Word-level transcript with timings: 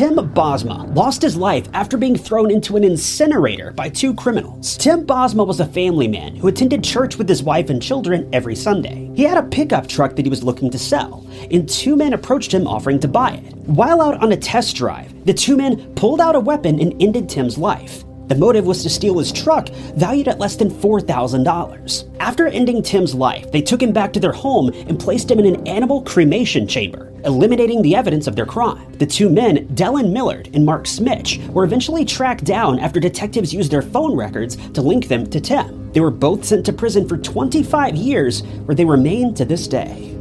Tim 0.00 0.16
Bosma 0.16 0.96
lost 0.96 1.20
his 1.20 1.36
life 1.36 1.68
after 1.74 1.98
being 1.98 2.16
thrown 2.16 2.50
into 2.50 2.78
an 2.78 2.84
incinerator 2.84 3.70
by 3.72 3.90
two 3.90 4.14
criminals. 4.14 4.78
Tim 4.78 5.06
Bosma 5.06 5.46
was 5.46 5.60
a 5.60 5.66
family 5.66 6.08
man 6.08 6.36
who 6.36 6.48
attended 6.48 6.82
church 6.82 7.18
with 7.18 7.28
his 7.28 7.42
wife 7.42 7.68
and 7.68 7.82
children 7.82 8.26
every 8.32 8.56
Sunday. 8.56 9.10
He 9.14 9.24
had 9.24 9.36
a 9.36 9.42
pickup 9.42 9.88
truck 9.88 10.16
that 10.16 10.24
he 10.24 10.30
was 10.30 10.42
looking 10.42 10.70
to 10.70 10.78
sell, 10.78 11.26
and 11.50 11.68
two 11.68 11.96
men 11.96 12.14
approached 12.14 12.54
him 12.54 12.66
offering 12.66 12.98
to 13.00 13.08
buy 13.08 13.32
it. 13.32 13.54
While 13.66 14.00
out 14.00 14.22
on 14.22 14.32
a 14.32 14.38
test 14.38 14.74
drive, 14.74 15.26
the 15.26 15.34
two 15.34 15.54
men 15.54 15.94
pulled 15.96 16.22
out 16.22 16.34
a 16.34 16.40
weapon 16.40 16.80
and 16.80 16.94
ended 16.98 17.28
Tim's 17.28 17.58
life. 17.58 18.02
The 18.28 18.36
motive 18.36 18.64
was 18.64 18.82
to 18.84 18.88
steal 18.88 19.18
his 19.18 19.32
truck, 19.32 19.68
valued 19.96 20.28
at 20.28 20.38
less 20.38 20.56
than 20.56 20.70
$4,000. 20.70 22.16
After 22.20 22.46
ending 22.46 22.82
Tim's 22.82 23.14
life, 23.14 23.52
they 23.52 23.60
took 23.60 23.82
him 23.82 23.92
back 23.92 24.14
to 24.14 24.20
their 24.20 24.32
home 24.32 24.70
and 24.70 24.98
placed 24.98 25.30
him 25.30 25.40
in 25.40 25.54
an 25.54 25.66
animal 25.66 26.00
cremation 26.02 26.66
chamber, 26.66 27.09
eliminating 27.24 27.82
the 27.82 27.94
evidence 27.96 28.26
of 28.26 28.36
their 28.36 28.46
crime. 28.46 28.92
The 28.98 29.06
two 29.06 29.28
men, 29.28 29.66
Dellen 29.68 30.12
Millard 30.12 30.50
and 30.54 30.64
Mark 30.64 30.84
Smich, 30.84 31.46
were 31.48 31.64
eventually 31.64 32.04
tracked 32.04 32.44
down 32.44 32.78
after 32.78 33.00
detectives 33.00 33.54
used 33.54 33.70
their 33.70 33.82
phone 33.82 34.16
records 34.16 34.56
to 34.70 34.82
link 34.82 35.08
them 35.08 35.26
to 35.26 35.40
Tim. 35.40 35.90
They 35.92 36.00
were 36.00 36.10
both 36.10 36.44
sent 36.44 36.66
to 36.66 36.72
prison 36.72 37.08
for 37.08 37.16
25 37.16 37.96
years, 37.96 38.42
where 38.64 38.74
they 38.74 38.84
remain 38.84 39.34
to 39.34 39.44
this 39.44 39.66
day. 39.66 40.19